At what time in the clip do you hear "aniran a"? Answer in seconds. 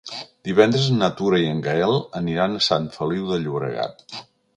2.21-2.63